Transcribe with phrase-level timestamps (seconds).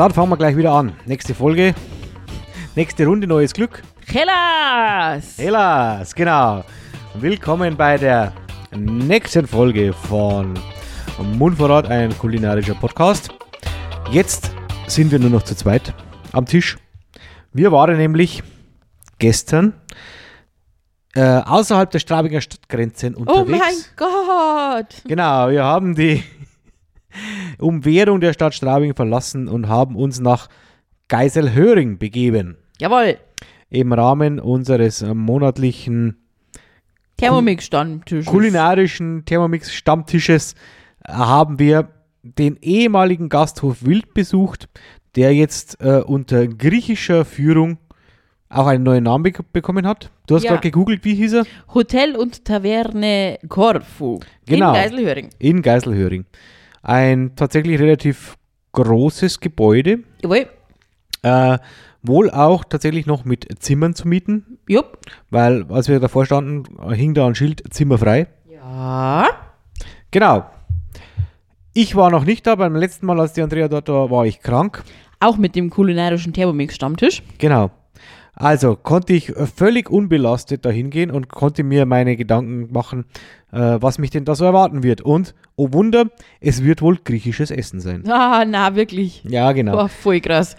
[0.00, 0.94] Dann fangen wir gleich wieder an.
[1.04, 1.74] Nächste Folge,
[2.74, 3.82] nächste Runde, neues Glück.
[4.06, 5.36] Hellas!
[5.36, 6.64] Hellas, genau.
[7.16, 8.32] Willkommen bei der
[8.74, 10.54] nächsten Folge von
[11.34, 13.28] Mundvorrat, ein kulinarischer Podcast.
[14.10, 14.50] Jetzt
[14.86, 15.92] sind wir nur noch zu zweit
[16.32, 16.78] am Tisch.
[17.52, 18.42] Wir waren nämlich
[19.18, 19.74] gestern
[21.14, 23.58] äh, außerhalb der Straubinger Stadtgrenzen Oh unterwegs.
[23.58, 25.02] mein Gott!
[25.04, 26.24] Genau, wir haben die
[27.58, 30.48] Umwehrung der Stadt Straubing verlassen und haben uns nach
[31.08, 32.56] Geiselhöring begeben.
[32.80, 33.18] Jawohl,
[33.68, 36.16] Im Rahmen unseres monatlichen
[37.16, 38.26] Thermomix-Stammtisch.
[38.26, 40.54] kulinarischen Thermomix-Stammtisches
[41.06, 41.88] äh, haben wir
[42.22, 44.68] den ehemaligen Gasthof Wild besucht,
[45.16, 47.78] der jetzt äh, unter griechischer Führung
[48.48, 50.10] auch einen neuen Namen bek bekommen hat.
[50.26, 50.50] Du hast Ja.
[50.52, 51.44] gerade gegoogelt, wie hieß er?
[51.74, 54.18] Hotel und Taverne Corfu.
[54.46, 54.68] Genau.
[54.70, 55.30] In Geiselhöring.
[55.38, 56.24] In Geiselhöring.
[56.82, 58.36] Ein tatsächlich relativ
[58.72, 60.46] großes Gebäude, Jawohl.
[61.22, 61.58] äh,
[62.02, 64.98] wohl auch tatsächlich noch mit Zimmern zu mieten, Jupp.
[65.30, 68.28] weil als wir davor standen, hing da ein Schild Zimmerfrei.
[68.50, 69.26] Ja.
[70.10, 70.46] Genau.
[71.74, 74.40] Ich war noch nicht da, beim letzten Mal, als die Andrea dort war, war ich
[74.40, 74.82] krank.
[75.20, 77.22] Auch mit dem kulinarischen Thermomix-Stammtisch.
[77.38, 77.70] Genau.
[78.40, 83.04] Also konnte ich völlig unbelastet dahin gehen und konnte mir meine Gedanken machen,
[83.52, 85.02] äh, was mich denn da so erwarten wird.
[85.02, 86.06] Und, oh Wunder,
[86.40, 88.08] es wird wohl griechisches Essen sein.
[88.10, 89.22] Ah, na, wirklich.
[89.24, 89.72] Ja, genau.
[89.72, 90.56] Boah, voll krass.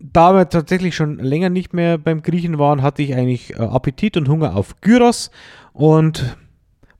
[0.00, 4.16] Da wir tatsächlich schon länger nicht mehr beim Griechen waren, hatte ich eigentlich äh, Appetit
[4.16, 5.30] und Hunger auf Gyros
[5.74, 6.34] und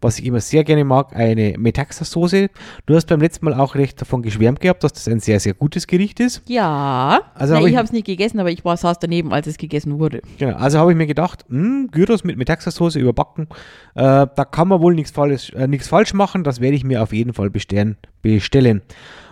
[0.04, 2.48] was ich immer sehr gerne mag, eine Metaxa-Soße.
[2.86, 5.54] Du hast beim letzten Mal auch recht davon geschwärmt gehabt, dass das ein sehr, sehr
[5.54, 6.42] gutes Gericht ist.
[6.46, 7.22] Ja.
[7.34, 9.46] Also Nein, hab ich ich- habe es nicht gegessen, aber ich war saß daneben, als
[9.46, 10.20] es gegessen wurde.
[10.38, 13.48] Genau, also habe ich mir gedacht, mh, Gyros mit Metaxa-Soße überbacken,
[13.94, 17.02] äh, da kann man wohl nichts falsch, äh, nichts falsch machen, das werde ich mir
[17.02, 17.96] auf jeden Fall bestellen.
[18.22, 18.82] bestellen.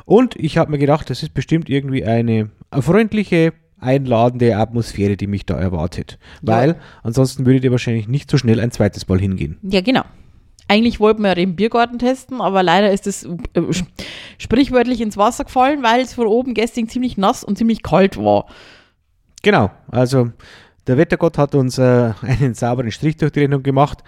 [0.05, 2.51] Und ich habe mir gedacht, das ist bestimmt irgendwie eine
[2.81, 6.19] freundliche, einladende Atmosphäre, die mich da erwartet.
[6.43, 6.55] Ja.
[6.57, 9.59] Weil ansonsten würdet ihr wahrscheinlich nicht so schnell ein zweites Mal hingehen.
[9.63, 10.03] Ja, genau.
[10.73, 13.29] Eigentlich wollten wir ja den Biergarten testen, aber leider ist es äh,
[13.61, 13.85] sch-
[14.39, 18.47] sprichwörtlich ins Wasser gefallen, weil es von oben gestern ziemlich nass und ziemlich kalt war.
[19.43, 20.31] Genau, also
[20.87, 23.99] der Wettergott hat uns äh, einen sauberen Strich durch die Rechnung gemacht.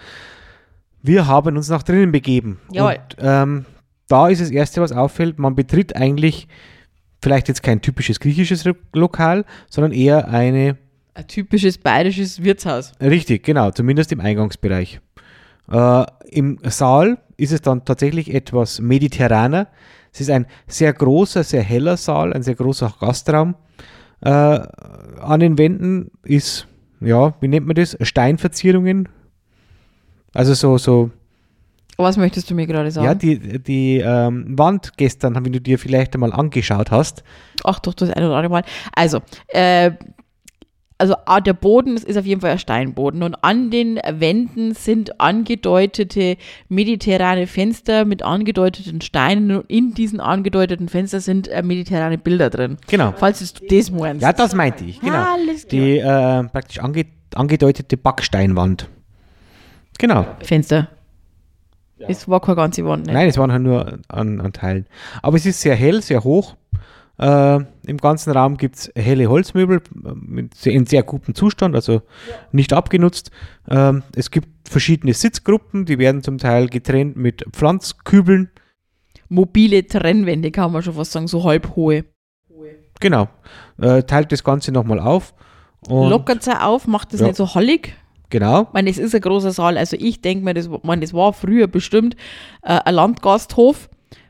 [1.01, 2.59] Wir haben uns nach drinnen begeben.
[2.71, 2.93] Jawohl.
[2.95, 3.65] Und ähm,
[4.07, 6.47] da ist das Erste, was auffällt, man betritt eigentlich
[7.21, 10.77] vielleicht jetzt kein typisches griechisches Lo- Lokal, sondern eher eine,
[11.13, 12.91] Ein typisches bayerisches Wirtshaus.
[13.01, 14.99] richtig, genau, zumindest im Eingangsbereich.
[15.71, 19.67] Äh, Im Saal ist es dann tatsächlich etwas mediterraner.
[20.13, 23.55] Es ist ein sehr großer, sehr heller Saal, ein sehr großer Gastraum.
[24.21, 26.67] Äh, an den Wänden ist,
[27.01, 27.97] ja, wie nennt man das?
[28.01, 29.09] Steinverzierungen.
[30.33, 31.11] Also so, so,
[31.97, 33.05] Was möchtest du mir gerade sagen?
[33.05, 37.23] ja, die, die ähm, Wand gestern, wenn du dir vielleicht einmal angeschaut hast.
[37.63, 38.63] Ach doch, das eine oder andere Mal.
[38.93, 39.91] Also, äh,
[40.97, 45.19] also ah, der Boden ist auf jeden Fall ein Steinboden und an den Wänden sind
[45.19, 46.37] angedeutete
[46.69, 52.77] mediterrane Fenster mit angedeuteten Steinen und in diesen angedeuteten Fenstern sind äh, mediterrane Bilder drin.
[52.87, 53.13] Genau.
[53.17, 54.23] Falls du das meinst.
[54.23, 55.33] Ja, das meinte ich, genau.
[55.33, 55.81] Alles klar.
[55.81, 58.87] Die äh, praktisch ange angedeutete Backsteinwand.
[59.97, 60.25] Genau.
[60.41, 60.87] Fenster.
[61.97, 63.07] Es war keine ganze Wand.
[63.07, 63.13] Ne?
[63.13, 64.85] Nein, es waren halt nur an, an Teilen.
[65.21, 66.55] Aber es ist sehr hell, sehr hoch.
[67.17, 71.73] Äh, Im ganzen Raum gibt es helle Holzmöbel äh, mit sehr, in sehr gutem Zustand,
[71.75, 72.01] also
[72.51, 73.31] nicht abgenutzt.
[73.69, 78.49] Ähm, es gibt verschiedene Sitzgruppen, die werden zum Teil getrennt mit Pflanzkübeln.
[79.29, 82.05] Mobile Trennwände kann man schon fast sagen, so halb hohe.
[82.99, 83.27] Genau.
[83.79, 85.33] Äh, teilt das Ganze nochmal auf.
[85.87, 87.27] Lockert sie auf, macht es Ja.
[87.27, 87.93] nicht so hallig.
[88.29, 88.63] Genau.
[88.63, 89.77] Ich meine, es ist ein großer Saal.
[89.77, 92.15] Also ich denke mir, das, mein, das war früher bestimmt
[92.63, 93.89] äh, ein Landgasthof,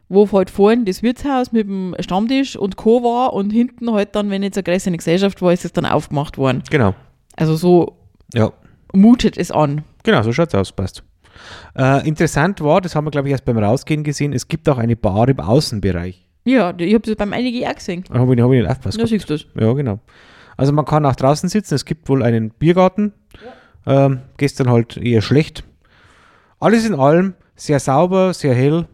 [0.09, 3.03] wo halt vorhin das Wirtshaus mit dem Stammtisch und Co.
[3.03, 6.37] war und hinten halt dann, wenn jetzt eine größere Gesellschaft war, ist es dann aufgemacht
[6.37, 6.63] worden.
[6.69, 6.93] Genau.
[7.35, 7.97] Also so
[8.33, 8.51] Ja.
[8.93, 9.83] mutet es an.
[10.03, 11.03] Genau, so schaut es aus, passt.
[11.77, 14.77] Äh, interessant war, das haben wir, glaube ich, erst beim Rausgehen gesehen, es gibt auch
[14.77, 16.25] eine Bar im Außenbereich.
[16.45, 18.03] Ja, ich habe das beim einigen auch gesehen.
[18.07, 19.01] Da habe ich, hab ich nicht aufgepasst.
[19.01, 19.45] Da siehst du das.
[19.59, 19.99] Ja, genau.
[20.57, 23.13] Also man kann auch draußen sitzen, es gibt wohl einen Biergarten.
[23.87, 25.63] Ähm, gestern halt eher schlecht.
[26.59, 28.85] Alles in allem sehr sauber, sehr hell.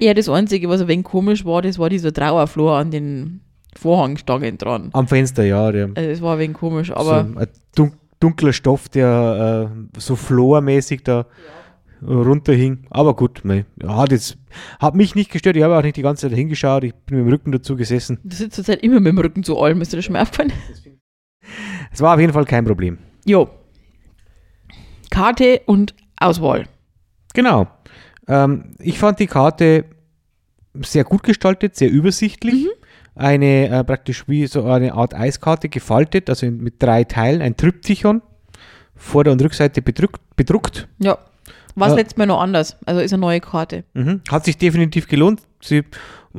[0.00, 3.40] Ja, das Einzige, was ein wenig komisch war, das war dieser Trauerflor an den
[3.76, 4.90] Vorhangstangen dran.
[4.92, 5.72] Am Fenster, ja.
[5.72, 10.00] Der, Also das war ein wenig komisch, aber so ein dun dunkler Stoff, der äh,
[10.00, 11.26] so flormäßig da
[12.02, 12.86] runterhing.
[12.90, 14.38] Aber gut, mei, ja, hat, jetzt,
[14.80, 15.56] hat mich nicht gestört.
[15.56, 16.84] Ich habe auch nicht die ganze Zeit hingeschaut.
[16.84, 18.18] Ich bin mit dem Rücken dazu gesessen.
[18.24, 19.80] du sitzt zurzeit immer mit dem Rücken zu allem.
[19.80, 20.52] Ist dir das schon mal aufgefallen?
[21.92, 22.98] Es war auf jeden Fall kein Problem.
[23.24, 23.48] Jo.
[25.10, 26.66] Karte und Auswahl.
[27.34, 27.66] Genau.
[28.28, 29.84] Ähm, ich fand die Karte
[30.80, 32.66] sehr gut gestaltet, sehr übersichtlich.
[33.14, 38.22] eine äh, praktisch wie so eine Art Eiskarte gefaltet, also mit drei Teilen, ein Tryptychon,
[38.94, 40.20] Vorder- und Rückseite bedruckt.
[40.36, 40.86] bedruckt.
[40.98, 41.18] Ja.
[41.74, 42.76] War Äh, letztes Mal noch anders.
[42.86, 43.82] Also ist eine neue Karte.
[43.94, 44.20] Mhm.
[44.30, 45.42] Hat sich definitiv gelohnt.
[45.60, 45.82] Sie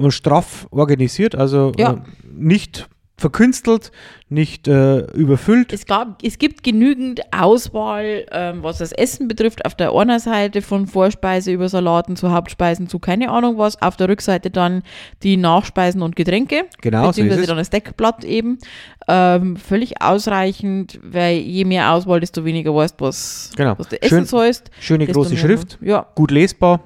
[0.10, 1.94] straff organisiert, also Ja.
[1.94, 1.98] äh,
[2.34, 2.88] nicht
[3.20, 3.92] verkünstelt,
[4.30, 5.74] nicht äh, überfüllt.
[5.74, 10.62] Es, gab, es gibt genügend Auswahl, ähm, was das Essen betrifft, auf der einen Seite
[10.62, 14.84] von Vorspeise über Salaten zu Hauptspeisen zu keine Ahnung was, auf der Rückseite dann
[15.24, 17.48] die Nachspeisen und Getränke, Genau, so ist beziehungsweise es.
[17.48, 18.60] dann das Deckblatt eben.
[19.08, 23.74] Ähm, völlig ausreichend, weil je mehr Auswahl, desto weniger weißt was, Genau.
[23.78, 24.70] was du essen Schön- sollst.
[24.80, 26.82] Schöne große Schrift, Ja, gut lesbar.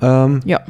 [0.00, 0.60] Ähm, ja.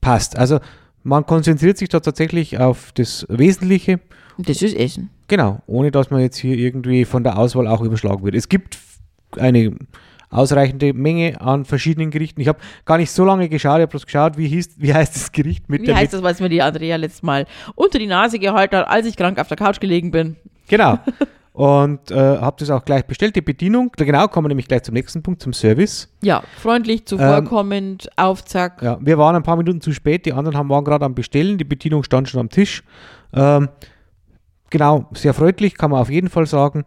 [0.00, 0.38] passt.
[0.38, 0.60] Also
[1.02, 4.00] man konzentriert sich da tatsächlich auf das Wesentliche.
[4.38, 5.10] Das ist Essen.
[5.28, 8.34] Genau, ohne dass man jetzt hier irgendwie von der Auswahl auch überschlagen wird.
[8.34, 8.78] Es gibt
[9.36, 9.76] eine
[10.30, 12.40] ausreichende Menge an verschiedenen Gerichten.
[12.40, 15.14] Ich habe gar nicht so lange geschaut, ich habe bloß geschaut, wie, hieß, wie heißt
[15.14, 18.06] das Gericht mit Wie der heißt das, was mir die Andrea letztes Mal unter die
[18.06, 20.36] Nase gehalten hat, als ich krank auf der Couch gelegen bin?
[20.68, 20.98] Genau.
[21.52, 23.34] Und äh, habe das auch gleich bestellt.
[23.34, 26.08] Die Bedienung, genau kommen wir nämlich gleich zum nächsten Punkt, zum Service.
[26.22, 28.80] Ja, freundlich, zuvorkommend, auf Zack.
[28.82, 31.58] Ja, wir waren ein paar Minuten zu spät, die anderen haben, waren gerade am Bestellen,
[31.58, 32.84] die Bedienung stand schon am Tisch.
[33.34, 33.68] Ähm,
[34.70, 36.84] genau, sehr freundlich, kann man auf jeden Fall sagen.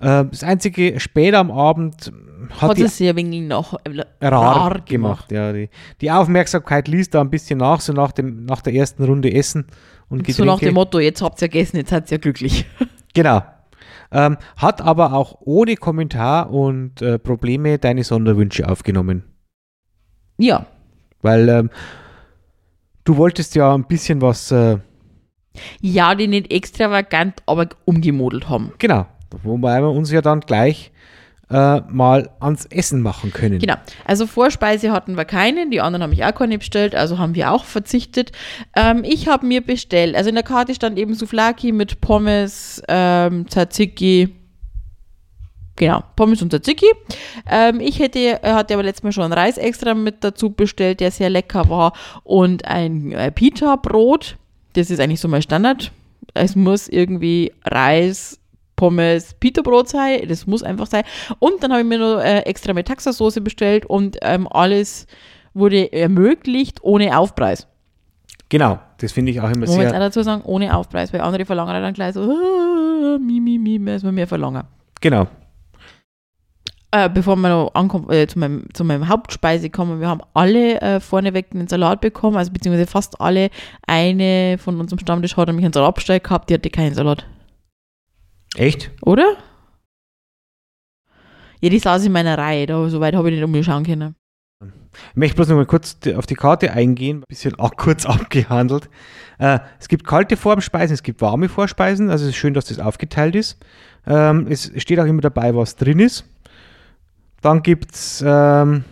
[0.00, 2.10] Ähm, das einzige, später am Abend
[2.50, 5.30] hat, Hat die es sehr wenig noch äh, rar, gemacht.
[5.30, 5.68] Ja, die,
[6.00, 9.66] die Aufmerksamkeit ließ da ein bisschen nach, so nach, dem, nach der ersten Runde Essen
[10.08, 10.32] und Getränke.
[10.32, 12.64] So nach dem Motto, jetzt habt ihr gegessen, jetzt seid ihr glücklich.
[13.14, 13.42] Genau.
[14.12, 19.24] Ähm, hat aber auch ohne Kommentar und äh, Probleme deine Sonderwünsche aufgenommen.
[20.38, 20.66] Ja,
[21.22, 21.70] Weil ähm,
[23.04, 24.78] du wolltest ja ein bisschen was, äh,
[25.80, 28.72] ja, die nicht extravagant, aber umgemodelt haben.
[28.78, 29.06] genau,
[29.42, 30.92] wobei wir uns ja dann gleich
[31.50, 33.58] äh, mal ans Essen machen können.
[33.58, 33.74] Genau.
[34.04, 37.52] Also Vorspeise hatten wir keine, die anderen haben ich auch keine bestellt, also haben wir
[37.52, 38.32] auch verzichtet.
[38.74, 43.48] Ähm, ich habe mir bestellt, also in der Karte stand eben Souflaki mit Pommes, ähm,
[43.48, 44.34] Tzatziki.
[45.76, 46.86] Genau, Pommes und Tzatziki.
[47.48, 51.00] Ähm, ich hätte, äh, hatte aber letztes Mal schon einen Reis extra mit dazu bestellt,
[51.00, 51.92] der sehr lecker war
[52.24, 54.36] und ein äh, Pita-Brot.
[54.72, 55.92] Das ist eigentlich so mein Standard.
[56.34, 58.40] Es muss irgendwie Reis,
[58.76, 60.20] Pommes, Pita-Brot sein.
[60.28, 61.02] Das muss einfach sein.
[61.38, 65.06] Und dann habe ich mir noch äh, extra Metaxa-Soße bestellt und ähm, alles
[65.54, 67.66] wurde ermöglicht ohne Aufpreis.
[68.48, 70.00] Genau, das finde ich auch immer Muss man jetzt auch sehr.
[70.00, 74.04] dazu sagen, ohne Aufpreis, weil andere verlangen dann gleich so, ah, mi, mi, mi, müssen
[74.04, 74.62] wir mehr verlangen.
[75.00, 75.26] Genau,
[76.92, 80.80] Äh, bevor wir noch ankommen, äh, zu, meinem, zu meinem Hauptspeise kommen, wir haben alle
[80.80, 83.50] äh, vorneweg einen Salat bekommen, also beziehungsweise fast alle.
[83.86, 87.26] Eine von unserem Stammtisch hat nämlich einen Salat bestellt gehabt, die hatte keinen Salat.
[88.58, 88.90] Echt?
[89.02, 89.36] Oder?
[91.60, 94.14] Ja, die saß in meiner Reihe, da so weit habe ich nicht umschauen können.
[94.62, 98.88] Ich möchte bloß noch mal kurz auf die Karte eingehen, ein bisschen auch kurz abgehandelt.
[99.38, 102.78] Äh, es gibt kalte Vorspeisen, es gibt warme Vorspeisen, also es ist schön, dass das
[102.78, 103.58] aufgeteilt ist.
[104.06, 106.24] Ähm, es steht auch immer dabei, was drin ist.
[107.42, 108.84] Dann gibt es ähm,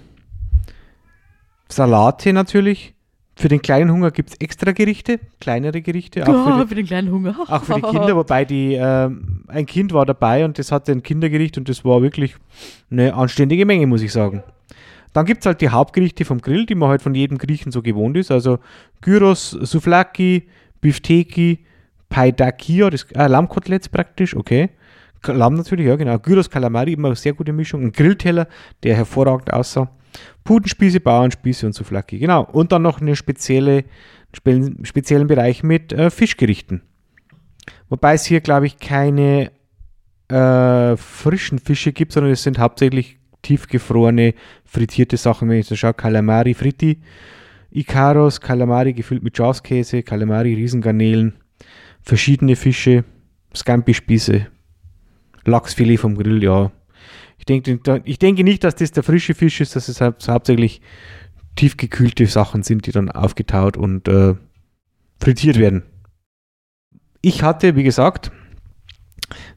[1.68, 2.93] Salate natürlich.
[3.36, 6.74] Für den kleinen Hunger gibt es extra Gerichte, kleinere Gerichte, auch für, Ja, die, für
[6.76, 7.36] den kleinen Hunger.
[7.48, 11.02] auch für die Kinder, wobei die, ähm, ein Kind war dabei und das hatte ein
[11.02, 12.36] Kindergericht und das war wirklich
[12.90, 14.44] eine anständige Menge, muss ich sagen.
[15.12, 17.82] Dann gibt es halt die Hauptgerichte vom Grill, die man halt von jedem Griechen so
[17.82, 18.30] gewohnt ist.
[18.30, 18.58] Also
[19.00, 20.44] Gyros, Souflaki,
[20.80, 21.60] Bifteki,
[22.08, 24.70] Paidakia, das äh, Lammkoteletts praktisch, okay.
[25.26, 26.18] Lamm natürlich, ja genau.
[26.18, 27.82] Gyros, Kalamari, immer eine sehr gute Mischung.
[27.82, 28.46] Ein Grillteller,
[28.82, 29.88] der hervorragend aussah.
[30.44, 32.44] Putenspieße, Bauernspieße und Souflaki, genau.
[32.44, 33.84] Und dann noch eine spezielle,
[34.32, 36.82] spe speziellen Bereich mit äh, Fischgerichten.
[37.88, 39.52] Wobei es hier, glaube ich, keine
[40.28, 45.94] äh, frischen Fische gibt, sondern es sind hauptsächlich tiefgefrorene, frittierte Sachen, wenn ich so schaue.
[45.94, 47.00] Calamari fritti,
[47.70, 51.34] Icaros, Calamari gefüllt mit Schafskäse, Calamari, Riesengarnelen,
[52.00, 53.04] verschiedene Fische,
[53.54, 54.46] Scampi-Spieße,
[55.44, 56.72] Lachsfilet vom Grill, ja.
[57.38, 60.80] Ich denke, ich denke nicht, dass das der frische Fisch ist, dass es hau- hauptsächlich
[61.56, 64.34] tiefgekühlte Sachen sind, die dann aufgetaut und äh,
[65.20, 65.82] frittiert werden.
[67.22, 68.32] Ich hatte, wie gesagt,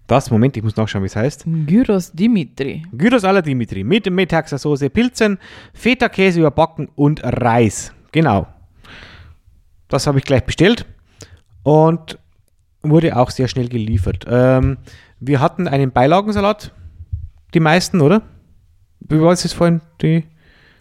[0.08, 1.44] das, Moment, ich muss nachschauen, wie es heißt.
[1.66, 2.84] Gyros Dimitri.
[2.94, 5.38] Gyros alla Dimitri mit Metaxa-Soße, Pilzen,
[5.74, 7.92] Feta-Käse überbacken und Reis.
[8.13, 8.48] Genau.
[9.89, 10.86] Das habe ich gleich bestellt
[11.63, 12.18] und
[12.84, 14.25] wurde auch sehr schnell geliefert.
[14.30, 14.77] Ähm,
[15.20, 16.74] wir hatten einen Beilagensalat,
[17.54, 18.22] die meisten, oder?
[19.00, 19.82] Wie war es jetzt vorhin?
[20.01, 20.24] Die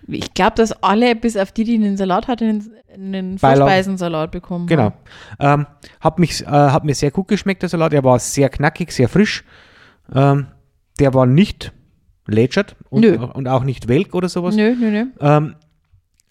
[0.09, 3.39] Ich glaube, dass alle, bis auf die, die einen Salat hatten, einen, einen.
[3.39, 4.93] Vorspeisensalat bekommen Genau.
[5.39, 5.63] haben.
[5.63, 5.67] Ähm,
[6.01, 7.93] hat, mich, äh, hat mir sehr gut geschmeckt, der Salat.
[7.93, 9.45] Er war sehr knackig, sehr frisch.
[10.15, 10.47] Ähm,
[10.99, 11.73] der war nicht
[12.27, 14.57] lätschert und, und auch nicht welk oder sowas.
[14.57, 15.07] Nö, nö, nö.
[15.21, 15.55] Ähm,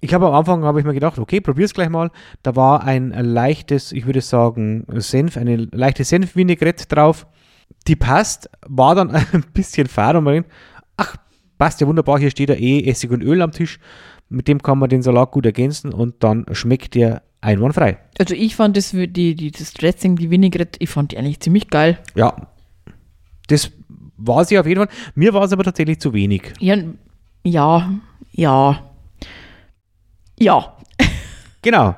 [0.01, 2.11] ich habe am Anfang habe ich mir gedacht, okay, probier's gleich mal.
[2.43, 7.25] Da war ein leichtes, ich würde sagen, Senf, eine leichte Senf-Vinaigrette drauf.
[7.87, 10.51] Die passt, war dann ein bisschen fad und denkt,
[10.97, 11.15] ach,
[11.57, 13.79] passt ja wunderbar, hier steht ja eh Essig und Öl am Tisch.
[14.29, 17.99] Mit dem kann man den Salat gut ergänzen und dann schmeckt der einwandfrei.
[18.17, 21.69] Also ich fand das, die, die, das Dressing, die Vinaigrette, ich fand die eigentlich ziemlich
[21.69, 21.99] geil.
[22.15, 22.35] Ja,
[23.47, 23.71] das
[24.17, 24.95] war sie auf jeden Fall.
[25.13, 26.53] Mir war es aber tatsächlich zu wenig.
[26.59, 26.77] Ja,
[27.43, 27.91] ja,
[28.31, 28.91] ja.
[30.39, 30.75] Ja.
[31.61, 31.95] Genau.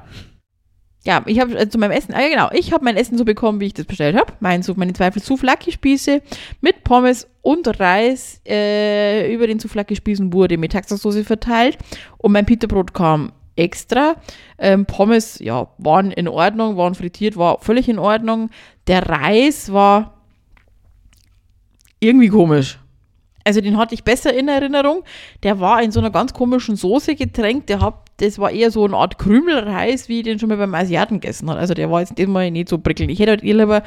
[1.07, 3.23] Ja, ich habe äh, zu meinem Essen, ah ja genau, ich habe mein Essen so
[3.23, 4.33] bekommen, wie ich das bestellt habe.
[4.41, 6.21] Mein, so, meine Zweifel Souflaki-Spieße
[6.59, 11.77] mit Pommes und Reis äh, über den Souflaki-Spießen wurde mit Texassoße verteilt
[12.17, 14.15] und mein Pita-Brot kam extra.
[14.57, 18.49] Ähm, Pommes, ja, waren in Ordnung, waren frittiert, war völlig in Ordnung.
[18.87, 20.25] Der Reis war
[22.01, 22.79] irgendwie komisch.
[23.45, 25.05] Also den hatte ich besser in Erinnerung.
[25.43, 27.69] Der war in so einer ganz komischen Soße getränkt.
[27.69, 30.73] Der hat, das war eher so eine Art Krümelreis, wie ich den schon mal beim
[30.73, 31.59] Asiaten gegessen habe.
[31.59, 33.11] Also der war jetzt diesmal nicht so prickelnd.
[33.11, 33.83] Ich hätte halt eher lieber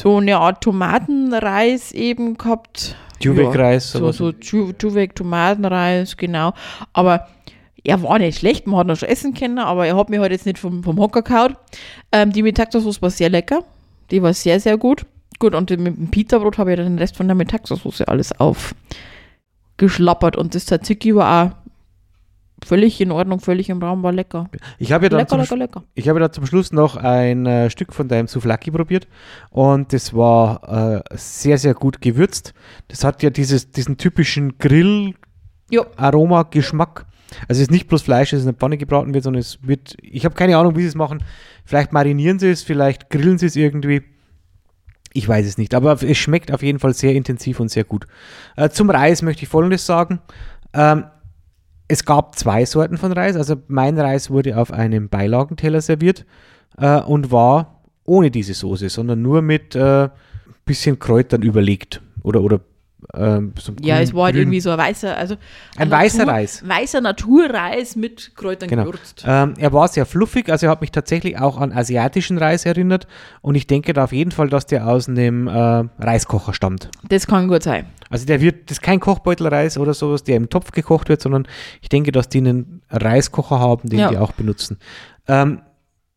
[0.00, 2.96] so eine Art Tomatenreis eben gehabt.
[3.20, 3.92] Juvek-Reis.
[3.92, 4.16] So, sowas.
[4.16, 6.52] so Juvek, Tomatenreis, genau.
[6.92, 7.28] Aber
[7.84, 10.32] er war nicht schlecht, man hat noch schon essen können, aber er hat mich halt
[10.32, 11.56] jetzt nicht vom, vom Hocker gehauen.
[12.12, 13.64] Ähm, die Metaxasauce war sehr lecker.
[14.10, 15.06] Die war sehr, sehr gut.
[15.38, 20.36] Gut, und mit dem Pita-Brot habe ich dann den Rest von der Metaxasauce alles aufgeschlappert.
[20.36, 21.52] Und das Tzatziki war auch
[22.64, 24.48] völlig in Ordnung, völlig im Raum, war lecker.
[24.78, 25.84] Ich habe ja dann Lecker, lecker, lecker.
[25.94, 29.08] Ich habe da zum Schluss noch ein äh, Stück von deinem Souflaki probiert
[29.50, 32.54] und das war äh, sehr, sehr gut gewürzt.
[32.88, 36.46] Das hat ja dieses, diesen typischen Grill-Aroma, Jo.
[36.50, 37.06] Geschmack.
[37.48, 39.96] Also es ist nicht bloß Fleisch, das in der Pfanne gebraten wird, sondern es wird,
[40.02, 41.22] ich habe keine Ahnung, wie sie es machen.
[41.64, 44.02] Vielleicht marinieren sie es, vielleicht grillen sie es irgendwie.
[45.12, 48.06] Ich weiß es nicht, aber es schmeckt auf jeden Fall sehr intensiv und sehr gut.
[48.56, 50.20] Äh, zum Reis möchte ich Folgendes sagen.
[50.72, 51.04] Ähm,
[51.90, 53.36] es gab zwei Sorten von Reis.
[53.36, 56.24] Also mein Reis wurde auf einem Beilagenteller serviert
[56.78, 60.08] äh, und war ohne diese Soße, sondern nur mit äh,
[60.64, 62.00] bisschen Kräutern überlegt.
[62.22, 62.60] Oder, oder
[63.14, 65.36] ähm, so Ja, grün- es war halt grün- irgendwie so ein weißer, also
[65.76, 66.62] Ein weißer Reis.
[66.68, 68.84] Weißer Naturreis mit Kräutern Genau.
[68.84, 69.24] gewürzt.
[69.26, 73.06] Ähm, er war sehr fluffig, also er hat mich tatsächlich auch an asiatischen Reis erinnert
[73.42, 75.52] und ich denke da auf jeden Fall, dass der aus einem äh,
[75.98, 76.90] Reiskocher stammt.
[77.08, 77.86] Das kann gut sein.
[78.10, 81.46] Also der wird, das ist kein Kochbeutelreis oder sowas, der im Topf gekocht wird, sondern
[81.80, 84.08] ich denke, dass die einen Reiskocher haben, den Ja.
[84.10, 84.78] die auch benutzen.
[85.28, 85.60] Ähm,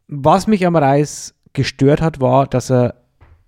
[0.08, 2.96] was mich am Reis gestört hat, war, dass er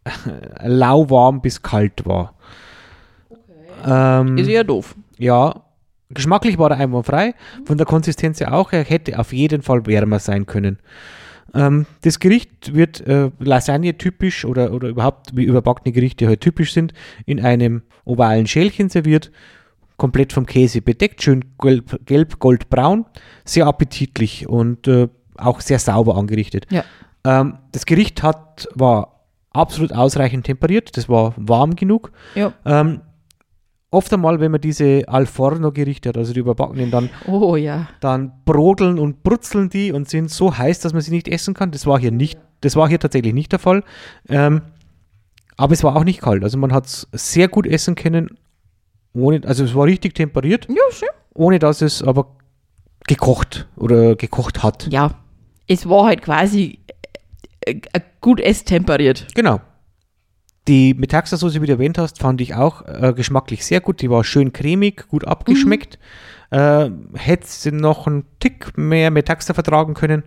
[0.63, 2.34] lauwarm bis kalt war.
[3.85, 4.95] Ähm, Ist ja doof.
[5.17, 5.61] ja,
[6.09, 7.33] geschmacklich war er einwandfrei,
[7.65, 10.79] von der Konsistenz her auch, er hätte auf jeden Fall wärmer sein können.
[11.53, 16.73] Ähm, das Gericht wird äh, Lasagne typisch oder, oder überhaupt wie überbackene Gerichte halt typisch
[16.73, 16.93] sind,
[17.25, 19.31] in einem ovalen Schälchen serviert,
[19.97, 23.05] komplett vom Käse bedeckt, schön gelb, gelb goldbraun,
[23.45, 26.67] sehr appetitlich und äh, auch sehr sauber angerichtet.
[26.69, 26.83] Ja.
[27.23, 32.11] Ähm, das Gericht hat, war absolut ausreichend temperiert, das war warm genug.
[32.35, 32.53] Ja.
[32.65, 33.01] Ähm,
[33.95, 37.87] oft einmal, wenn man diese Al Forno-Gerichte hat, also die überbackenen, dann, Oh ja.
[38.01, 41.71] dann brodeln und brutzeln die und sind so heiß, dass man sie nicht essen kann.
[41.71, 43.83] Das war hier nicht, das war hier tatsächlich nicht der Fall.
[44.29, 44.61] Ähm,
[45.57, 46.43] aber es war auch nicht kalt.
[46.43, 48.37] Also man hat es sehr gut essen können,
[49.13, 51.09] ohne, also es war richtig temperiert, Ja, schön.
[51.33, 52.35] ohne dass es aber
[53.07, 54.87] gekocht oder gekocht hat.
[54.91, 55.11] Ja.
[55.67, 56.79] Es war halt quasi
[57.61, 59.27] äh, äh, gut esstemperiert.
[59.33, 59.59] Genau.
[60.67, 64.01] Die Metaxa-Soße, wie du erwähnt hast, fand ich auch äh, geschmacklich sehr gut.
[64.01, 65.99] Die war schön cremig, gut abgeschmeckt.
[66.49, 70.23] Äh, Hätte sie noch einen Tick mehr Metaxa vertragen können,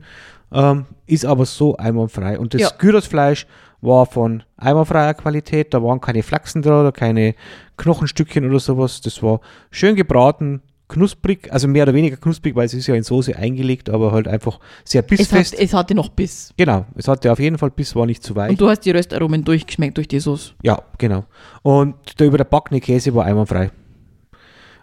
[0.52, 2.38] ähm, ist aber so einwandfrei.
[2.38, 2.71] Und das Ja.
[2.78, 3.47] Gyrosfleisch
[3.80, 5.75] war von einwandfreier Qualität.
[5.75, 7.35] Da waren keine Flachsen dran oder keine
[7.76, 9.00] Knochenstückchen oder sowas.
[9.00, 9.40] Das war
[9.71, 13.90] schön gebraten, knusprig, also mehr oder weniger knusprig, weil es ist ja in Soße eingelegt,
[13.90, 15.54] aber halt einfach sehr Es, hat, bissfest.
[15.59, 16.52] es hatte noch Biss.
[16.57, 18.50] genau, es hatte auf jeden Fall Biss, war nicht zu weich.
[18.50, 20.54] Und du hast die Röstaromen durchgeschmeckt durch die Sauce.
[20.62, 21.25] Ja, genau.
[21.62, 23.71] Und der über der backene Käse war einwandfrei.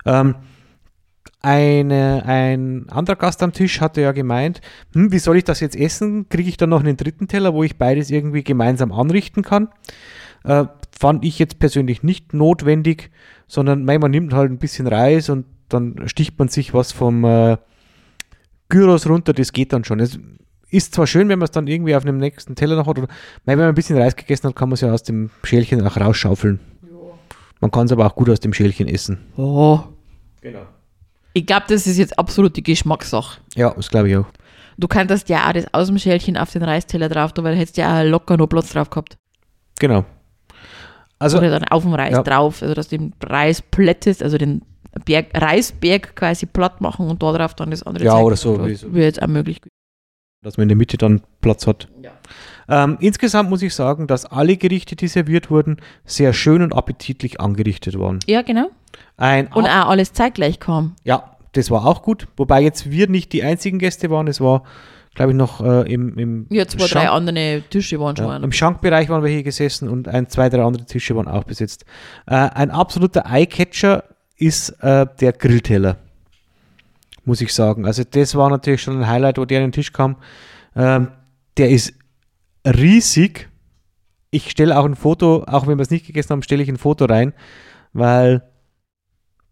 [0.06, 0.36] Ähm,
[1.42, 4.62] eine, ein anderer Gast am Tisch hatte ja gemeint,
[4.94, 6.28] hm, wie soll ich das jetzt essen?
[6.30, 9.70] Kriege ich dann noch einen dritten Teller, wo ich beides irgendwie gemeinsam anrichten kann?
[10.44, 10.66] Äh,
[10.98, 13.12] fand ich jetzt persönlich nicht notwendig,
[13.48, 17.58] sondern man nimmt halt ein bisschen Reis und dann sticht man sich was vom äh,
[18.70, 20.00] Gyros runter, das geht dann schon.
[20.00, 20.20] Es
[20.70, 23.08] ist zwar schön, wenn man es dann irgendwie auf einem nächsten Teller noch hat, oder
[23.46, 25.98] wenn man ein bisschen Reis gegessen hat, kann man es ja aus dem Schälchen auch
[25.98, 26.60] rausschaufeln.
[27.62, 29.20] Man kann es aber auch gut aus dem Schälchen essen.
[29.38, 29.80] Oh.
[30.42, 30.66] Genau.
[31.34, 33.42] Ich glaube, das ist jetzt absolut die Geschmackssache.
[33.56, 34.26] Ja, das glaube ich auch.
[34.78, 37.60] Du könntest ja auch das aus dem Schälchen auf den Reisteller drauf tun, weil du
[37.60, 39.18] hättest ja auch locker noch Platz drauf gehabt.
[39.80, 40.06] Genau.
[41.18, 42.24] Also, Oder dann auf dem Reis ja.
[42.24, 44.62] drauf, also dass du den Reis plättest, also den
[45.04, 48.94] Berg, Reisberg quasi platt machen und darauf dann das andere Ja, Zeug oder so, so.
[48.94, 49.60] Wäre jetzt auch möglich.
[50.42, 51.88] dass man in der Mitte dann Platz hat.
[52.02, 52.12] Ja.
[52.68, 57.40] Ähm, insgesamt muss ich sagen, dass alle Gerichte, die serviert wurden, sehr schön und appetitlich
[57.40, 58.20] angerichtet waren.
[58.26, 58.70] Ja, genau.
[59.18, 60.96] Ein Und auch alles zeitgleich kam.
[61.04, 62.28] Ja, das war auch gut.
[62.38, 64.28] Wobei jetzt wir nicht die einzigen Gäste waren.
[64.28, 64.64] Es war,
[65.14, 68.26] glaube ich, noch äh, im, im, Ja, zwei, drei Schank- andere Tische waren schon.
[68.28, 71.44] ja, im Schankbereich waren wir hier gesessen und ein, zwei, drei andere Tische waren auch
[71.44, 71.86] besetzt.
[72.26, 74.04] Äh, ein absoluter Eyecatcher
[74.38, 75.98] ist äh, der Grillteller,
[77.24, 77.86] muss ich sagen.
[77.86, 80.18] Also das war natürlich schon ein Highlight, wo der an den Tisch kam.
[80.76, 81.10] Ähm,
[81.58, 81.94] der ist
[82.66, 83.50] riesig.
[84.32, 86.78] Ich stelle auch ein Foto, auch wenn wir es nicht gegessen haben, stelle ich ein
[86.78, 87.34] Foto rein,
[87.94, 88.44] weil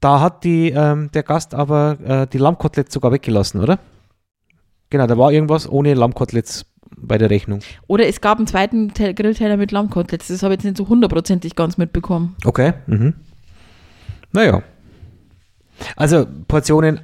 [0.02, 3.80] da hat die, ähm, der Gast aber äh, die Lammkoteletts sogar weggelassen, oder?
[4.90, 6.66] Genau, da war irgendwas ohne Lammkoteletts
[6.98, 7.62] bei der Rechnung.
[7.88, 10.28] Oder es gab einen zweiten Tel- Grillteller mit Lammkoteletts.
[10.28, 12.36] Das habe ich jetzt nicht so hundertprozentig ganz mitbekommen.
[12.44, 12.74] Okay.
[12.88, 13.14] Mhm.
[14.34, 14.62] Naja.
[15.96, 17.02] Also Portionen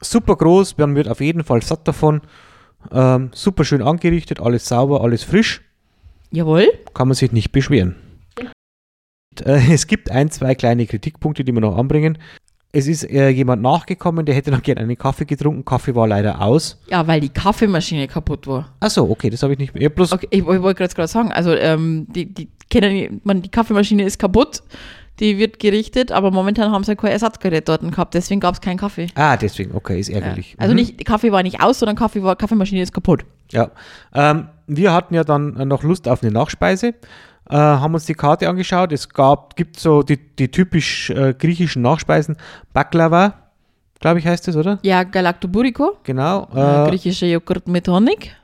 [0.00, 2.22] super groß, man wird auf jeden Fall satt davon.
[2.90, 5.62] Ähm, super schön angerichtet, alles sauber, alles frisch.
[6.30, 6.66] Jawohl.
[6.94, 7.96] Kann man sich nicht beschweren.
[9.44, 12.18] Äh, es gibt ein, zwei kleine Kritikpunkte, die wir noch anbringen.
[12.74, 15.64] Es ist äh, jemand nachgekommen, der hätte noch gerne einen Kaffee getrunken.
[15.64, 16.80] Kaffee war leider aus.
[16.88, 18.74] Ja, weil die Kaffeemaschine kaputt war.
[18.80, 19.90] Achso, okay, das habe ich nicht mehr.
[19.90, 24.04] Bloß, Okay, ich, ich wollte gerade sagen, also ähm, die, die kennen, man, die Kaffeemaschine
[24.04, 24.62] ist kaputt,
[25.20, 28.78] die wird gerichtet, aber momentan haben sie kein Ersatzgerät dort gehabt, deswegen gab es keinen
[28.78, 29.08] Kaffee.
[29.14, 30.16] Ah, deswegen, okay, ist Ja.
[30.16, 30.56] ärgerlich.
[30.58, 30.80] Also Mhm.
[30.80, 33.24] nicht, Kaffee war nicht aus, sondern Kaffee war, Kaffeemaschine ist kaputt.
[33.50, 33.70] Ja,
[34.14, 36.94] ähm, wir hatten ja dann noch Lust auf eine Nachspeise,
[37.50, 38.92] äh, haben uns die Karte angeschaut.
[38.92, 42.36] Es gab, gibt so die, die typisch äh, griechischen Nachspeisen.
[42.72, 43.34] Baklava,
[44.00, 44.78] glaube ich, heißt es, oder?
[44.82, 48.34] Ja, Galactoburico, Genau, äh, äh, griechischer Joghurt mit Honig.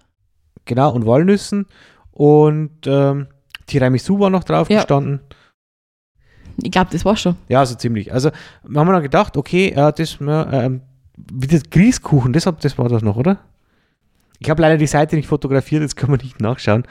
[0.67, 1.67] genau, und Walnüssen.
[2.13, 3.29] Und ähm,
[3.67, 4.79] Tiramisu war noch drauf Ja.
[4.81, 5.21] gestanden.
[6.63, 7.37] Ich glaube, das war schon.
[7.49, 8.13] Ja, so ziemlich.
[8.13, 8.31] Also
[8.65, 10.71] haben wir dann gedacht, okay, äh, das, äh,
[11.33, 13.39] wie das Grießkuchen, das, das war das noch, oder?
[14.41, 16.85] Ich habe leider die Seite nicht fotografiert, jetzt kann man nicht nachschauen.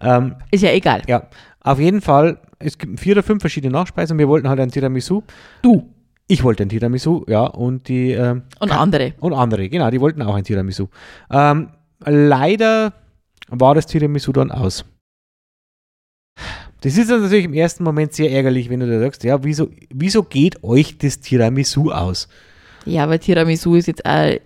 [0.00, 1.02] Ähm, Ist ja egal.
[1.06, 1.28] Ja,
[1.60, 4.18] auf jeden Fall, es gibt vier oder fünf verschiedene Nachspeisen.
[4.18, 5.22] Wir wollten halt ein Tiramisu.
[5.62, 5.88] Du
[6.26, 9.14] Ich wollte ein Tiramisu, ja, und die ähm, und andere.
[9.20, 10.88] und andere, genau, die wollten auch ein Tiramisu.
[11.30, 11.68] Ähm,
[12.04, 12.92] leider
[13.48, 14.84] war das Tiramisu dann aus.
[16.82, 19.70] Das ist dann natürlich im ersten Moment sehr ärgerlich, wenn du da sagst, ja, wieso,
[19.90, 22.28] wieso geht euch das Tiramisu aus?
[22.84, 24.36] Ja, aber Tiramisu ist jetzt auch,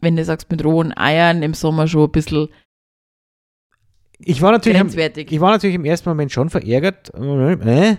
[0.00, 2.48] wenn du sagst, mit rohen Eiern im Sommer schon ein bisschen
[4.18, 5.30] Ich war natürlich, grenzwertig.
[5.30, 7.12] ich war natürlich im ersten Moment schon verärgert.
[7.14, 7.96] Äh,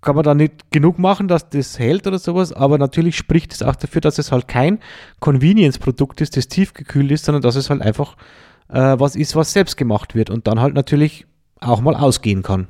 [0.00, 3.62] kann man da nicht genug machen, dass das hält oder sowas, aber natürlich spricht es
[3.62, 4.80] auch dafür, dass es halt kein
[5.20, 8.16] Convenience-Produkt ist, das tiefgekühlt ist, sondern dass es halt einfach
[8.68, 11.26] äh, was ist, was selbst gemacht wird und dann halt natürlich
[11.60, 12.68] auch mal ausgehen kann.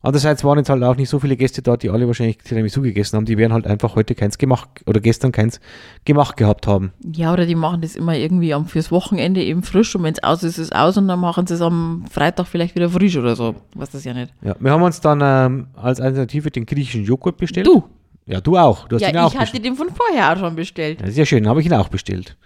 [0.00, 3.16] Andererseits waren jetzt halt auch nicht so viele Gäste dort, die alle wahrscheinlich Tiramisu gegessen
[3.16, 3.24] haben.
[3.24, 5.60] Die werden halt einfach heute keins gemacht oder gestern keins
[6.04, 6.92] gemacht gehabt haben.
[7.12, 10.22] Ja, oder die machen das immer irgendwie am, fürs Wochenende eben frisch und wenn es
[10.22, 13.16] aus ist, ist es aus und dann machen sie es am Freitag vielleicht wieder frisch
[13.16, 13.56] oder so.
[13.74, 14.32] Was das ja nicht.
[14.40, 17.66] Ja, wir haben uns dann ähm, als Alternative den griechischen Joghurt bestellt.
[17.66, 17.82] Du,
[18.24, 18.86] Ja, du auch.
[18.86, 21.00] Du hast ihn ja, auch ich hatte den von vorher auch schon bestellt.
[21.00, 22.36] Das ist ja schön, habe ich ihn auch bestellt.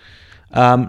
[0.55, 0.89] Ähm,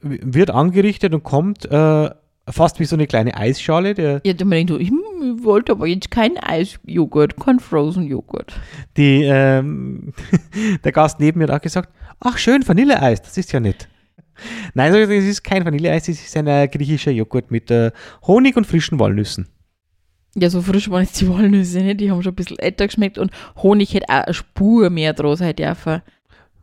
[0.00, 2.10] wird angerichtet und kommt äh,
[2.48, 3.94] fast wie so eine kleine Eisschale.
[3.94, 8.54] Der, Ja, dann denkt ich, hm, ich wollte aber jetzt keinen Eisjoghurt, kein Frozen Joghurt.
[8.96, 10.12] die, ähm,
[10.84, 13.88] der Gast neben mir hat auch gesagt, ach schön, Vanilleeis, das ist ja nett.
[14.74, 17.92] Nein, es ist kein Vanilleeis, es ist ein äh, griechischer Joghurt mit äh,
[18.26, 19.48] Honig und frischen Walnüssen.
[20.36, 23.18] Ja, so frisch waren jetzt die Walnüsse nicht, die haben schon ein bisschen älter geschmeckt
[23.18, 26.02] und Honig hätte auch eine Spur mehr draus sein dürfen.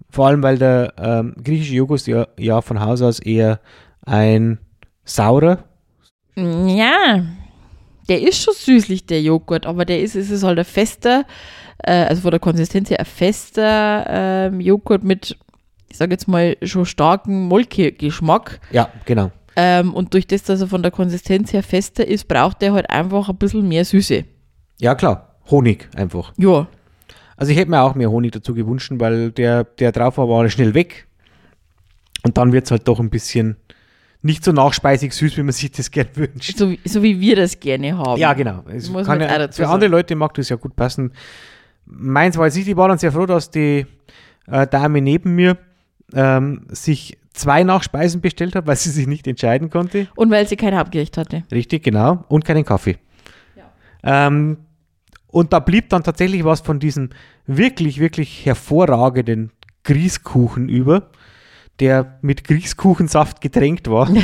[0.10, 3.62] Vor allem, weil der ähm, griechische Joghurt ja, ja von Haus aus eher
[4.06, 4.60] ein
[5.06, 5.64] saurer,
[6.36, 7.24] Ja,
[8.10, 11.26] der ist schon süßlich, der Joghurt, aber der ist, es ist halt ein fester,
[11.80, 15.38] äh, also von der Konsistenz her ein fester ähm, Joghurt mit,
[15.90, 18.60] ich sage jetzt mal, schon starken Molkegeschmack.
[18.72, 19.32] ja, genau.
[19.58, 22.90] Ähm, und durch das, dass er von der Konsistenz her fester ist, braucht er halt
[22.90, 24.24] einfach ein bisschen mehr Süße.
[24.80, 26.32] Ja, klar, Honig einfach.
[26.38, 26.68] Ja,
[27.36, 30.48] Also ich hätte mir auch mehr Honig dazu gewünscht, weil der, der drauf war, war
[30.50, 31.08] schnell weg.
[32.24, 33.58] Und dann wird es halt doch ein bisschen
[34.22, 36.58] nicht so nachspeisig süß, wie man sich das gern wünscht.
[36.58, 38.20] so, wie- so wie wir das gerne haben.
[38.20, 38.64] Ja, genau.
[38.68, 39.64] Ja, für sagen.
[39.64, 41.12] andere Leute mag das ja gut passen.
[41.86, 43.86] Meins war jetzt nicht, ich war dann sehr froh, dass die
[44.48, 45.58] äh, Dame neben mir
[46.14, 50.08] ähm, sich zwei Nachspeisen bestellt hat, weil sie sich nicht entscheiden konnte.
[50.16, 51.44] Und weil sie kein Hauptgericht hatte.
[51.52, 52.24] Richtig, genau.
[52.28, 52.98] Und keinen Kaffee.
[54.04, 54.58] Ähm,
[55.28, 57.10] und da blieb dann tatsächlich was von diesem
[57.48, 59.52] wirklich, wirklich hervorragenden
[59.84, 61.10] Grießkuchen über,
[61.82, 64.10] der mit Grießkuchensaft getränkt war.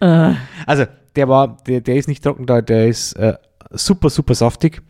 [0.66, 0.84] Also,
[1.16, 3.34] der war, der, der ist nicht trocken, da, der ist äh,
[3.70, 4.82] super, super saftig.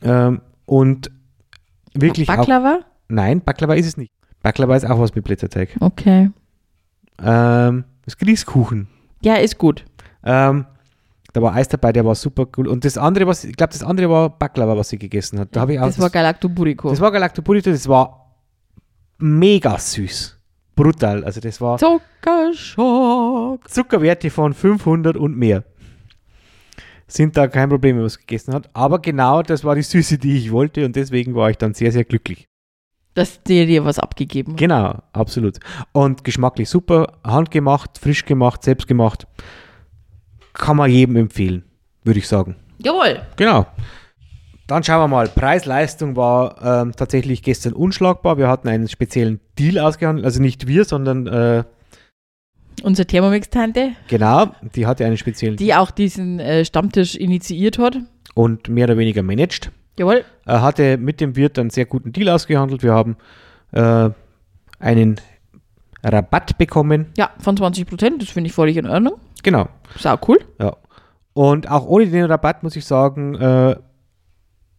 [0.00, 1.10] Ähm, und
[1.94, 2.36] wirklich auch.
[2.36, 2.80] Baklava?
[3.08, 4.12] Nein, Baklava ist es nicht.
[4.42, 5.76] Baklava ist auch was mit Blätterteig.
[5.80, 6.30] Okay.
[7.22, 8.88] Ähm, das Grießkuchen.
[9.22, 9.84] Ja, ist gut.
[10.24, 10.66] Ähm,
[11.32, 12.68] da war Eis dabei, der war super cool.
[12.68, 15.48] Und das andere, was ich glaube, das andere war Baklava, was sie gegessen hat.
[15.52, 16.90] Da habe ich auch Das war Galactoburico.
[16.90, 18.21] das war Galactopurito, das war
[19.22, 20.38] mega süß.
[20.74, 21.24] Brutal.
[21.24, 23.68] Also das war Zuckerschock.
[23.68, 25.64] Zuckerwerte von 500 und mehr.
[27.06, 28.70] Sind da kein Problem, wenn man es gegessen hat.
[28.72, 31.92] Aber genau das war die Süße, die ich wollte und deswegen war ich dann sehr,
[31.92, 32.48] sehr glücklich.
[33.14, 34.58] Dass der dir was abgegeben hat.
[34.58, 35.58] Genau, absolut.
[35.92, 39.26] Und geschmacklich super, handgemacht, frisch gemacht, selbst gemacht.
[40.54, 41.64] Kann man jedem empfehlen,
[42.02, 42.56] würde ich sagen.
[42.78, 43.20] Jawohl.
[43.36, 43.66] Genau.
[44.72, 45.28] Dann schauen wir mal.
[45.28, 48.38] Preis-Leistung war ähm, tatsächlich gestern unschlagbar.
[48.38, 50.24] Wir hatten einen speziellen Deal ausgehandelt.
[50.24, 51.64] Also nicht wir, sondern äh,
[52.82, 57.98] Unsere Thermomix-Tante, genau, die hatte einen speziellen die auch diesen äh, Stammtisch initiiert hat.
[58.32, 59.70] und mehr oder weniger managed.
[59.98, 60.24] Jawohl.
[60.46, 62.82] Er hatte mit dem Wirt einen sehr guten Deal ausgehandelt.
[62.82, 63.18] Wir haben
[63.72, 64.08] äh,
[64.78, 65.20] einen
[66.02, 67.12] Rabatt bekommen.
[67.18, 68.22] Ja, von 20 Prozent.
[68.22, 69.16] Das finde ich völlig in Ordnung.
[69.42, 69.68] Genau.
[69.98, 70.38] Sau cool.
[70.58, 70.74] Ja.
[71.34, 73.76] Und auch ohne den Rabatt muss ich sagen, äh,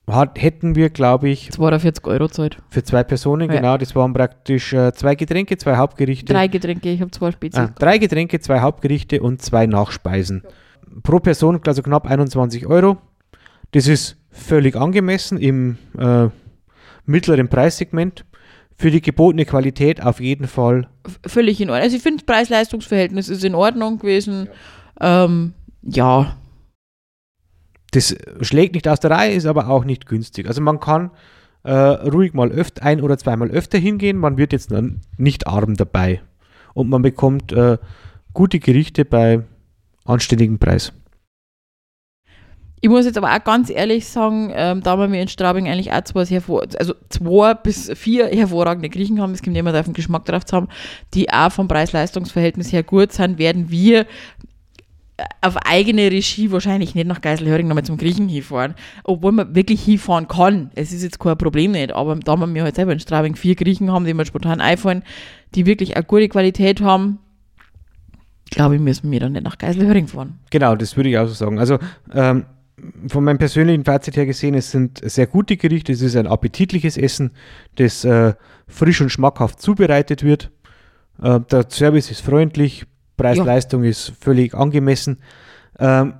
[0.07, 2.57] hat, hätten wir, glaube ich, 42 Euro Zeit.
[2.69, 3.55] für zwei Personen, Ja.
[3.57, 6.33] genau, das waren praktisch äh, zwei Getränke, zwei Hauptgerichte.
[6.33, 7.59] Drei Getränke, ich habe zwei Spezies.
[7.59, 10.43] Ah, drei Getränke, zwei Hauptgerichte und zwei Nachspeisen.
[11.03, 12.97] Pro Person also knapp 21 Euro.
[13.71, 16.27] Das ist völlig angemessen im äh,
[17.05, 18.25] mittleren Preissegment.
[18.75, 20.87] Für die gebotene Qualität auf jeden Fall.
[21.25, 21.83] Völlig in Ordnung.
[21.83, 24.49] Also ich finde, das Preis-Leistungs-Verhältnis ist in Ordnung gewesen.
[24.99, 25.25] Ja.
[25.25, 26.35] Ähm, ja.
[27.93, 30.47] Das schlägt nicht aus der Reihe, ist aber auch nicht günstig.
[30.47, 31.11] Also man kann
[31.63, 34.17] äh, ruhig mal öfter, ein oder zweimal öfter hingehen.
[34.17, 34.73] Man wird jetzt
[35.17, 36.21] nicht arm dabei.
[36.73, 37.77] Und man bekommt äh,
[38.33, 39.43] gute Gerichte bei
[40.05, 40.91] anständigem Preis.
[42.81, 45.93] Ich muss jetzt aber auch ganz ehrlich sagen, ähm, da wir mir in Straubing eigentlich
[45.93, 49.93] auch zwei, hervor also zwei bis vier hervorragende Griechen haben, es kommt jemand auf den
[49.93, 50.67] Geschmack drauf zu haben,
[51.13, 54.05] die auch vom Preis-Leistungs-Verhältnis her gut sind, werden wir
[55.41, 58.73] auf eigene Regie wahrscheinlich nicht nach Geiselhöring nochmal zum Griechen hinfahren,
[59.03, 60.71] obwohl man wirklich hinfahren kann.
[60.75, 63.55] Es ist jetzt kein Problem nicht, aber da wir mir halt selber in Straubing vier
[63.55, 65.03] Griechen haben, die mir spontan einfallen,
[65.53, 67.19] die wirklich eine gute Qualität haben,
[68.49, 70.39] glaube ich, müssen wir dann nicht nach Geiselhöring fahren.
[70.49, 71.59] Genau, das würde ich auch so sagen.
[71.59, 71.77] Also
[72.13, 72.45] ähm,
[73.07, 76.97] von meinem persönlichen Fazit her gesehen, es sind sehr gute Gerichte, es ist ein appetitliches
[76.97, 77.31] Essen,
[77.75, 78.33] das äh,
[78.67, 80.51] frisch und schmackhaft zubereitet wird.
[81.21, 82.85] Äh, der Service ist freundlich,
[83.17, 85.17] Preis-Leistung ist völlig angemessen.
[85.79, 86.13] Ähm,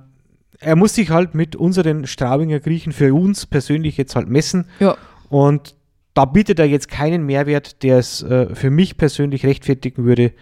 [0.60, 4.96] er muss sich halt mit unseren Straubinger Griechen für uns persönlich jetzt halt messen Ja.
[5.28, 5.74] und
[6.14, 10.32] da bietet er jetzt keinen Mehrwert, der es äh, für mich persönlich rechtfertigen würde,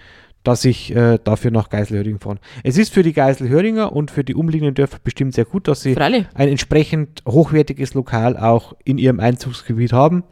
[0.44, 2.38] dass ich äh, dafür nach Geiselhöring fahre.
[2.62, 5.94] Es ist für die Geiselhöringer und für die umliegenden Dörfer bestimmt sehr gut, dass sie
[5.94, 6.26] Freilich.
[6.34, 10.24] ein entsprechend hochwertiges Lokal auch in ihrem Einzugsgebiet haben.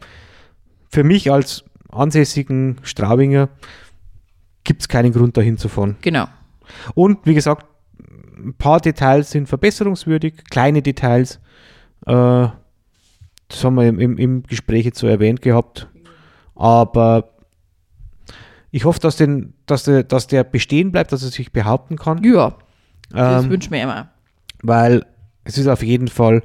[0.90, 3.48] Für mich als ansässigen Straubinger
[4.70, 5.96] gibt es keinen Grund, dahin zu fahren.
[6.00, 6.28] Genau.
[6.94, 7.66] Und wie gesagt,
[8.38, 11.40] ein paar Details sind verbesserungswürdig, kleine Details.
[12.06, 12.12] Äh,
[13.48, 15.88] das haben wir im, im, im Gespräch jetzt so erwähnt gehabt.
[16.54, 17.30] Aber
[18.70, 22.22] ich hoffe, dass, den, dass, der, dass der bestehen bleibt, dass er sich behaupten kann.
[22.22, 22.54] Ja,
[23.10, 24.08] das Ähm, wünschen wir immer.
[24.62, 25.04] weil
[25.42, 26.44] es ist auf jeden Fall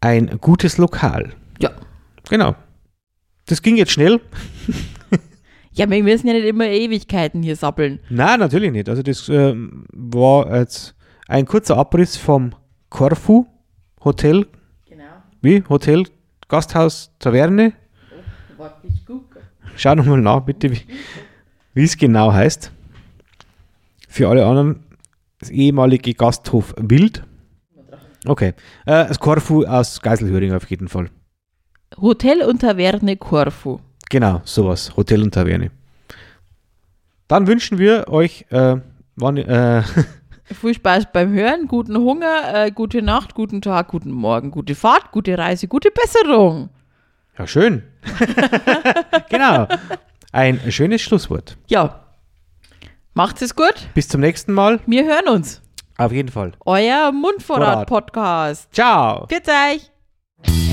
[0.00, 1.34] ein gutes Lokal.
[1.60, 1.70] Ja.
[2.30, 2.54] Genau.
[3.44, 4.22] Das ging jetzt schnell.
[5.74, 7.98] Ja, wir müssen ja nicht immer Ewigkeiten hier sappeln.
[8.10, 8.88] Nein, natürlich nicht.
[8.88, 10.94] Also das ähm, war jetzt
[11.28, 12.54] ein kurzer Abriss vom
[12.90, 13.46] Corfu
[14.04, 14.46] Hotel,
[14.86, 15.04] Genau.
[15.40, 15.62] wie?
[15.68, 16.04] Hotel,
[16.48, 17.72] Gasthaus, Taverne.
[19.76, 20.80] Schau nochmal nach, bitte, wie,
[21.74, 22.70] wie es genau heißt.
[24.08, 24.84] Für alle anderen,
[25.38, 27.24] das ehemalige Gasthof Wild.
[28.26, 28.48] Okay.
[28.84, 31.08] Äh, das Corfu aus Geiselhöring auf jeden Fall.
[32.00, 33.80] Hotel und Taverne Corfu.
[34.12, 34.94] Genau, sowas.
[34.94, 35.70] Hotel und Taverne.
[37.28, 38.76] Dann wünschen wir euch, äh,
[39.16, 39.82] wann, äh,
[40.60, 45.12] Viel Spaß beim Hören, guten Hunger, äh, gute Nacht, guten Tag, guten Morgen, gute Fahrt,
[45.12, 46.68] gute Reise, gute Besserung.
[47.38, 47.84] ja schön.
[49.30, 49.66] genau.
[50.30, 51.56] Ein schönes Schlusswort.
[51.68, 52.04] Ja.
[53.14, 53.88] Macht's es gut.
[53.94, 54.80] Bis zum nächsten Mal.
[54.84, 55.62] Wir hören uns.
[55.96, 56.52] Auf jeden Fall.
[56.66, 58.74] Euer Mundvorrat-Podcast.
[58.74, 59.26] Ciao.
[59.26, 60.71] Grüß euch.